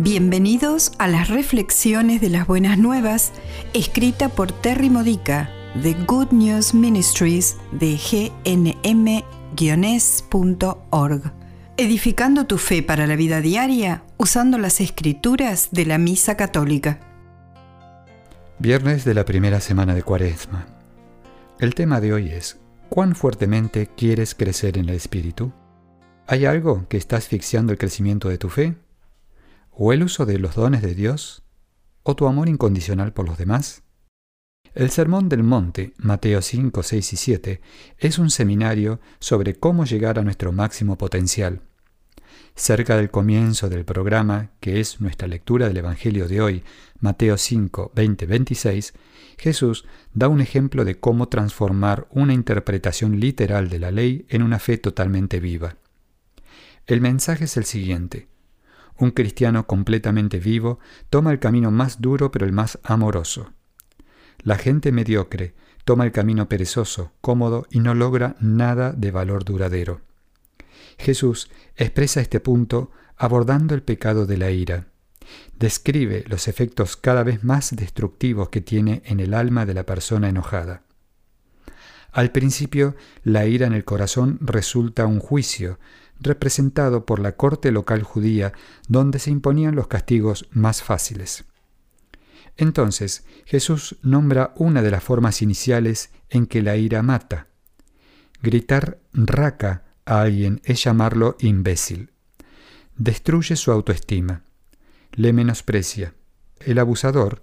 Bienvenidos 0.00 0.90
a 0.98 1.06
las 1.06 1.28
reflexiones 1.28 2.20
de 2.20 2.28
las 2.28 2.48
buenas 2.48 2.78
nuevas, 2.78 3.32
escrita 3.74 4.28
por 4.28 4.50
Terry 4.50 4.90
Modica 4.90 5.48
de 5.80 5.94
Good 5.94 6.32
News 6.32 6.74
Ministries 6.74 7.56
de 7.70 7.96
gnm-es.org. 7.96 9.22
Edificando 11.76 12.44
tu 12.46 12.58
fe 12.58 12.82
para 12.82 13.06
la 13.06 13.14
vida 13.14 13.40
diaria 13.40 14.02
usando 14.16 14.58
las 14.58 14.80
escrituras 14.80 15.68
de 15.70 15.86
la 15.86 15.98
Misa 15.98 16.36
Católica. 16.36 16.98
Viernes 18.58 19.04
de 19.04 19.14
la 19.14 19.24
primera 19.24 19.60
semana 19.60 19.94
de 19.94 20.02
Cuaresma. 20.02 20.66
El 21.60 21.76
tema 21.76 22.00
de 22.00 22.12
hoy 22.12 22.30
es, 22.30 22.58
¿cuán 22.88 23.14
fuertemente 23.14 23.86
quieres 23.86 24.34
crecer 24.34 24.76
en 24.76 24.88
el 24.88 24.96
Espíritu? 24.96 25.52
¿Hay 26.26 26.46
algo 26.46 26.88
que 26.88 26.96
está 26.96 27.16
asfixiando 27.16 27.70
el 27.70 27.78
crecimiento 27.78 28.28
de 28.28 28.38
tu 28.38 28.48
fe? 28.48 28.74
O 29.76 29.92
el 29.92 30.02
uso 30.02 30.24
de 30.24 30.38
los 30.38 30.54
dones 30.54 30.82
de 30.82 30.94
Dios, 30.94 31.42
o 32.02 32.14
tu 32.14 32.26
amor 32.26 32.48
incondicional 32.48 33.12
por 33.12 33.26
los 33.26 33.38
demás? 33.38 33.82
El 34.74 34.90
Sermón 34.90 35.28
del 35.28 35.42
Monte, 35.42 35.94
Mateo 35.98 36.42
5, 36.42 36.82
6 36.82 37.12
y 37.12 37.16
7, 37.16 37.60
es 37.98 38.18
un 38.18 38.30
seminario 38.30 39.00
sobre 39.20 39.54
cómo 39.54 39.84
llegar 39.84 40.18
a 40.18 40.22
nuestro 40.22 40.52
máximo 40.52 40.98
potencial. 40.98 41.60
Cerca 42.56 42.96
del 42.96 43.10
comienzo 43.10 43.68
del 43.68 43.84
programa, 43.84 44.50
que 44.60 44.80
es 44.80 45.00
nuestra 45.00 45.26
lectura 45.26 45.68
del 45.68 45.76
Evangelio 45.76 46.28
de 46.28 46.40
hoy, 46.40 46.64
Mateo 47.00 47.36
5, 47.36 47.92
20, 47.94 48.26
26, 48.26 48.94
Jesús 49.38 49.84
da 50.12 50.28
un 50.28 50.40
ejemplo 50.40 50.84
de 50.84 50.98
cómo 50.98 51.28
transformar 51.28 52.06
una 52.10 52.32
interpretación 52.32 53.18
literal 53.18 53.68
de 53.68 53.78
la 53.80 53.90
ley 53.90 54.26
en 54.28 54.42
una 54.42 54.58
fe 54.58 54.78
totalmente 54.78 55.40
viva. 55.40 55.76
El 56.86 57.00
mensaje 57.00 57.44
es 57.44 57.56
el 57.56 57.64
siguiente. 57.64 58.28
Un 58.98 59.10
cristiano 59.10 59.66
completamente 59.66 60.38
vivo 60.38 60.78
toma 61.10 61.32
el 61.32 61.38
camino 61.38 61.70
más 61.70 62.00
duro 62.00 62.30
pero 62.30 62.46
el 62.46 62.52
más 62.52 62.78
amoroso. 62.82 63.52
La 64.42 64.56
gente 64.56 64.92
mediocre 64.92 65.54
toma 65.84 66.04
el 66.04 66.12
camino 66.12 66.48
perezoso, 66.48 67.12
cómodo 67.20 67.66
y 67.70 67.80
no 67.80 67.94
logra 67.94 68.36
nada 68.40 68.92
de 68.92 69.10
valor 69.10 69.44
duradero. 69.44 70.00
Jesús 70.98 71.50
expresa 71.76 72.20
este 72.20 72.40
punto 72.40 72.90
abordando 73.16 73.74
el 73.74 73.82
pecado 73.82 74.26
de 74.26 74.36
la 74.36 74.50
ira. 74.50 74.86
Describe 75.58 76.24
los 76.26 76.48
efectos 76.48 76.96
cada 76.96 77.22
vez 77.22 77.44
más 77.44 77.74
destructivos 77.74 78.48
que 78.48 78.60
tiene 78.60 79.02
en 79.06 79.20
el 79.20 79.34
alma 79.34 79.66
de 79.66 79.74
la 79.74 79.86
persona 79.86 80.28
enojada. 80.28 80.82
Al 82.12 82.30
principio, 82.30 82.94
la 83.24 83.46
ira 83.46 83.66
en 83.66 83.72
el 83.72 83.84
corazón 83.84 84.38
resulta 84.40 85.06
un 85.06 85.18
juicio, 85.18 85.80
representado 86.20 87.04
por 87.06 87.18
la 87.18 87.32
corte 87.32 87.70
local 87.70 88.02
judía, 88.02 88.52
donde 88.88 89.18
se 89.18 89.30
imponían 89.30 89.74
los 89.74 89.88
castigos 89.88 90.48
más 90.52 90.82
fáciles. 90.82 91.44
Entonces 92.56 93.24
Jesús 93.46 93.96
nombra 94.02 94.52
una 94.56 94.82
de 94.82 94.90
las 94.90 95.02
formas 95.02 95.42
iniciales 95.42 96.10
en 96.30 96.46
que 96.46 96.62
la 96.62 96.76
ira 96.76 97.02
mata. 97.02 97.48
Gritar 98.42 98.98
raca 99.12 99.84
a 100.04 100.20
alguien 100.20 100.60
es 100.64 100.84
llamarlo 100.84 101.36
imbécil. 101.40 102.12
Destruye 102.96 103.56
su 103.56 103.72
autoestima. 103.72 104.42
Le 105.12 105.32
menosprecia. 105.32 106.14
El 106.60 106.78
abusador, 106.78 107.42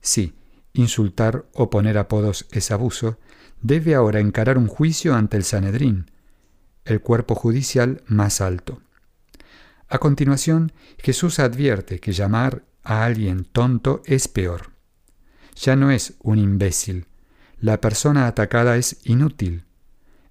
sí, 0.00 0.34
insultar 0.72 1.46
o 1.54 1.70
poner 1.70 1.98
apodos 1.98 2.46
es 2.50 2.70
abuso, 2.70 3.18
debe 3.62 3.94
ahora 3.94 4.20
encarar 4.20 4.58
un 4.58 4.66
juicio 4.66 5.14
ante 5.14 5.36
el 5.36 5.44
Sanedrín, 5.44 6.10
el 6.90 7.00
cuerpo 7.00 7.34
judicial 7.34 8.02
más 8.06 8.40
alto. 8.40 8.80
A 9.88 9.98
continuación, 9.98 10.72
Jesús 10.98 11.38
advierte 11.38 11.98
que 11.98 12.12
llamar 12.12 12.62
a 12.84 13.04
alguien 13.04 13.44
tonto 13.44 14.02
es 14.06 14.28
peor. 14.28 14.70
Ya 15.56 15.76
no 15.76 15.90
es 15.90 16.14
un 16.20 16.38
imbécil, 16.38 17.06
la 17.60 17.80
persona 17.80 18.26
atacada 18.26 18.76
es 18.76 19.00
inútil, 19.04 19.64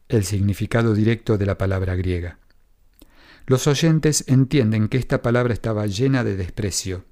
el 0.07 0.23
significado 0.23 0.93
directo 0.93 1.37
de 1.37 1.45
la 1.45 1.57
palabra 1.57 1.95
griega. 1.95 2.39
Los 3.45 3.67
oyentes 3.67 4.23
entienden 4.27 4.87
que 4.87 4.97
esta 4.97 5.21
palabra 5.21 5.53
estaba 5.53 5.85
llena 5.87 6.23
de 6.23 6.35
desprecio. 6.35 7.05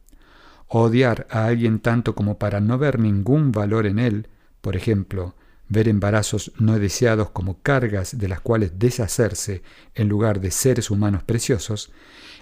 Odiar 0.68 1.28
a 1.30 1.46
alguien 1.46 1.80
tanto 1.80 2.16
como 2.16 2.38
para 2.38 2.60
no 2.60 2.78
ver 2.78 3.00
ningún 3.00 3.52
valor 3.52 3.86
en 3.86 4.00
él, 4.00 4.28
por 4.62 4.76
ejemplo, 4.76 5.36
ver 5.70 5.88
embarazos 5.88 6.52
no 6.58 6.80
deseados 6.80 7.30
como 7.32 7.62
cargas 7.62 8.18
de 8.18 8.28
las 8.28 8.42
cuales 8.42 8.80
deshacerse 8.80 9.64
en 9.96 10.08
lugar 10.08 10.40
de 10.40 10.52
seres 10.52 10.90
humanos 10.90 11.24
preciosos, 11.24 11.92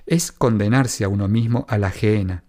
es 0.05 0.31
condenarse 0.31 1.03
a 1.03 1.09
uno 1.09 1.27
mismo 1.27 1.65
a 1.69 1.77
la 1.77 1.91
gehenna. 1.91 2.43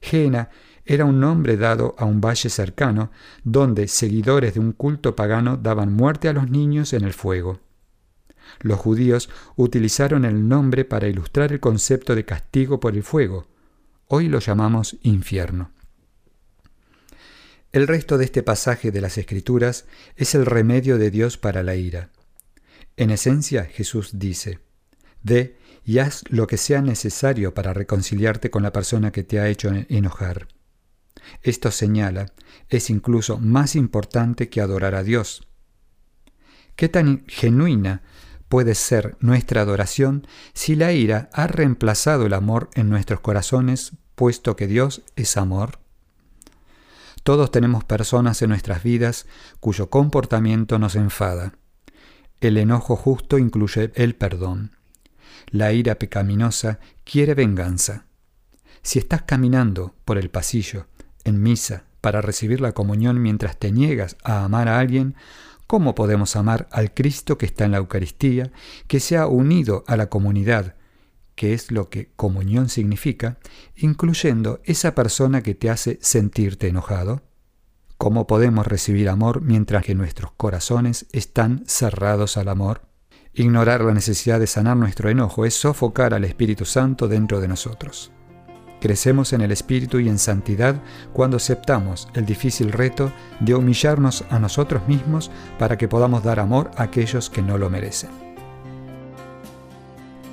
Gehenna 0.00 0.50
era 0.84 1.04
un 1.04 1.18
nombre 1.18 1.56
dado 1.56 1.94
a 1.98 2.04
un 2.04 2.20
valle 2.20 2.50
cercano 2.50 3.10
donde 3.42 3.88
seguidores 3.88 4.54
de 4.54 4.60
un 4.60 4.72
culto 4.72 5.16
pagano 5.16 5.56
daban 5.56 5.92
muerte 5.92 6.28
a 6.28 6.32
los 6.32 6.50
niños 6.50 6.92
en 6.92 7.04
el 7.04 7.14
fuego. 7.14 7.60
Los 8.60 8.78
judíos 8.78 9.30
utilizaron 9.56 10.24
el 10.24 10.46
nombre 10.46 10.84
para 10.84 11.08
ilustrar 11.08 11.52
el 11.52 11.60
concepto 11.60 12.14
de 12.14 12.24
castigo 12.24 12.80
por 12.80 12.94
el 12.94 13.02
fuego. 13.02 13.46
Hoy 14.06 14.28
lo 14.28 14.38
llamamos 14.38 14.96
infierno. 15.02 15.73
El 17.74 17.88
resto 17.88 18.18
de 18.18 18.24
este 18.24 18.44
pasaje 18.44 18.92
de 18.92 19.00
las 19.00 19.18
Escrituras 19.18 19.86
es 20.14 20.36
el 20.36 20.46
remedio 20.46 20.96
de 20.96 21.10
Dios 21.10 21.38
para 21.38 21.64
la 21.64 21.74
ira. 21.74 22.10
En 22.96 23.10
esencia, 23.10 23.64
Jesús 23.64 24.20
dice, 24.20 24.60
Ve 25.24 25.58
y 25.84 25.98
haz 25.98 26.22
lo 26.28 26.46
que 26.46 26.56
sea 26.56 26.82
necesario 26.82 27.52
para 27.52 27.72
reconciliarte 27.72 28.48
con 28.48 28.62
la 28.62 28.72
persona 28.72 29.10
que 29.10 29.24
te 29.24 29.40
ha 29.40 29.48
hecho 29.48 29.72
enojar. 29.88 30.46
Esto 31.42 31.72
señala, 31.72 32.26
es 32.68 32.90
incluso 32.90 33.40
más 33.40 33.74
importante 33.74 34.48
que 34.48 34.60
adorar 34.60 34.94
a 34.94 35.02
Dios. 35.02 35.44
¿Qué 36.76 36.88
tan 36.88 37.24
genuina 37.26 38.02
puede 38.48 38.76
ser 38.76 39.16
nuestra 39.18 39.62
adoración 39.62 40.28
si 40.52 40.76
la 40.76 40.92
ira 40.92 41.28
ha 41.32 41.48
reemplazado 41.48 42.26
el 42.26 42.34
amor 42.34 42.70
en 42.74 42.88
nuestros 42.88 43.18
corazones, 43.18 43.94
puesto 44.14 44.54
que 44.54 44.68
Dios 44.68 45.02
es 45.16 45.36
amor? 45.36 45.83
Todos 47.24 47.50
tenemos 47.50 47.84
personas 47.84 48.42
en 48.42 48.50
nuestras 48.50 48.82
vidas 48.82 49.26
cuyo 49.58 49.88
comportamiento 49.88 50.78
nos 50.78 50.94
enfada. 50.94 51.54
El 52.42 52.58
enojo 52.58 52.96
justo 52.96 53.38
incluye 53.38 53.92
el 53.94 54.14
perdón. 54.14 54.76
La 55.48 55.72
ira 55.72 55.94
pecaminosa 55.94 56.80
quiere 57.02 57.32
venganza. 57.32 58.04
Si 58.82 58.98
estás 58.98 59.22
caminando 59.22 59.94
por 60.04 60.18
el 60.18 60.28
pasillo, 60.28 60.86
en 61.24 61.42
misa, 61.42 61.84
para 62.02 62.20
recibir 62.20 62.60
la 62.60 62.72
comunión 62.72 63.22
mientras 63.22 63.56
te 63.56 63.72
niegas 63.72 64.18
a 64.22 64.44
amar 64.44 64.68
a 64.68 64.78
alguien, 64.78 65.14
¿cómo 65.66 65.94
podemos 65.94 66.36
amar 66.36 66.68
al 66.72 66.92
Cristo 66.92 67.38
que 67.38 67.46
está 67.46 67.64
en 67.64 67.70
la 67.70 67.78
Eucaristía, 67.78 68.52
que 68.86 69.00
se 69.00 69.16
ha 69.16 69.26
unido 69.28 69.82
a 69.86 69.96
la 69.96 70.10
comunidad, 70.10 70.74
que 71.34 71.54
es 71.54 71.70
lo 71.70 71.88
que 71.90 72.10
comunión 72.16 72.68
significa, 72.68 73.38
incluyendo 73.76 74.60
esa 74.64 74.94
persona 74.94 75.42
que 75.42 75.54
te 75.54 75.70
hace 75.70 75.98
sentirte 76.00 76.68
enojado? 76.68 77.22
¿Cómo 77.96 78.26
podemos 78.26 78.66
recibir 78.66 79.08
amor 79.08 79.40
mientras 79.40 79.84
que 79.84 79.94
nuestros 79.94 80.32
corazones 80.32 81.06
están 81.12 81.64
cerrados 81.66 82.36
al 82.36 82.48
amor? 82.48 82.82
Ignorar 83.32 83.82
la 83.82 83.94
necesidad 83.94 84.38
de 84.38 84.46
sanar 84.46 84.76
nuestro 84.76 85.10
enojo 85.10 85.44
es 85.44 85.54
sofocar 85.54 86.14
al 86.14 86.24
Espíritu 86.24 86.64
Santo 86.64 87.08
dentro 87.08 87.40
de 87.40 87.48
nosotros. 87.48 88.12
Crecemos 88.80 89.32
en 89.32 89.40
el 89.40 89.50
Espíritu 89.50 89.98
y 89.98 90.08
en 90.08 90.18
santidad 90.18 90.82
cuando 91.12 91.38
aceptamos 91.38 92.08
el 92.14 92.26
difícil 92.26 92.70
reto 92.70 93.10
de 93.40 93.54
humillarnos 93.54 94.24
a 94.28 94.38
nosotros 94.38 94.86
mismos 94.86 95.30
para 95.58 95.78
que 95.78 95.88
podamos 95.88 96.22
dar 96.22 96.38
amor 96.38 96.70
a 96.76 96.82
aquellos 96.84 97.30
que 97.30 97.42
no 97.42 97.56
lo 97.58 97.70
merecen. 97.70 98.23